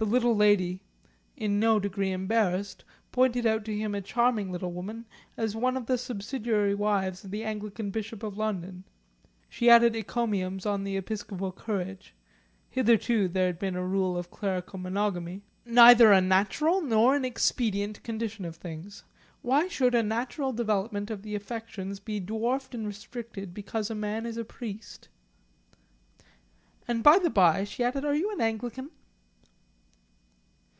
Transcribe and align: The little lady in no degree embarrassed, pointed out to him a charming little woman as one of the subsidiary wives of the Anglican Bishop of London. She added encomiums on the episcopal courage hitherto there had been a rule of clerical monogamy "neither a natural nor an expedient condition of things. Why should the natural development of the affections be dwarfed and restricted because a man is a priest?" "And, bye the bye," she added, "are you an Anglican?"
The 0.00 0.04
little 0.06 0.36
lady 0.36 0.78
in 1.36 1.58
no 1.58 1.80
degree 1.80 2.12
embarrassed, 2.12 2.84
pointed 3.10 3.44
out 3.46 3.64
to 3.64 3.76
him 3.76 3.96
a 3.96 4.00
charming 4.00 4.52
little 4.52 4.70
woman 4.72 5.06
as 5.36 5.56
one 5.56 5.76
of 5.76 5.86
the 5.86 5.98
subsidiary 5.98 6.72
wives 6.72 7.24
of 7.24 7.32
the 7.32 7.42
Anglican 7.42 7.90
Bishop 7.90 8.22
of 8.22 8.38
London. 8.38 8.84
She 9.48 9.68
added 9.68 9.96
encomiums 9.96 10.64
on 10.64 10.84
the 10.84 10.96
episcopal 10.96 11.50
courage 11.50 12.14
hitherto 12.70 13.26
there 13.26 13.46
had 13.46 13.58
been 13.58 13.74
a 13.74 13.84
rule 13.84 14.16
of 14.16 14.30
clerical 14.30 14.78
monogamy 14.78 15.42
"neither 15.66 16.12
a 16.12 16.20
natural 16.20 16.80
nor 16.80 17.16
an 17.16 17.24
expedient 17.24 18.00
condition 18.04 18.44
of 18.44 18.54
things. 18.54 19.02
Why 19.42 19.66
should 19.66 19.94
the 19.94 20.04
natural 20.04 20.52
development 20.52 21.10
of 21.10 21.22
the 21.22 21.34
affections 21.34 21.98
be 21.98 22.20
dwarfed 22.20 22.72
and 22.72 22.86
restricted 22.86 23.52
because 23.52 23.90
a 23.90 23.96
man 23.96 24.26
is 24.26 24.36
a 24.36 24.44
priest?" 24.44 25.08
"And, 26.86 27.02
bye 27.02 27.18
the 27.18 27.30
bye," 27.30 27.64
she 27.64 27.82
added, 27.82 28.04
"are 28.04 28.14
you 28.14 28.30
an 28.30 28.40
Anglican?" 28.40 28.90